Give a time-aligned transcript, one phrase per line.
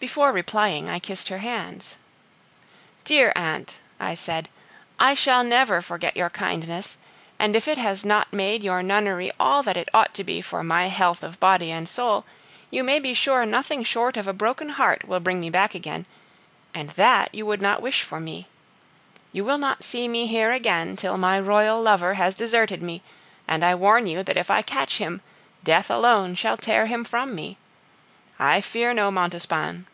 [0.00, 1.96] Before replying, I kissed her hands.
[3.04, 4.48] "Dear aunt," I said,
[4.96, 6.98] "I shall never forget your kindness;
[7.36, 10.62] and if it has not made your nunnery all that it ought to be for
[10.62, 12.24] my health of body and soul,
[12.70, 16.06] you may be sure nothing short of a broken heart will bring me back again
[16.72, 18.46] and that you would not wish for me.
[19.32, 23.02] You will not see me here again till my royal lover has deserted me,
[23.48, 25.22] and I warn you that if I catch him,
[25.64, 27.58] death alone shall tear him from me.
[28.40, 29.86] I fear no Montespan."